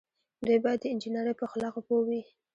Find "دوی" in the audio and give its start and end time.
0.45-0.59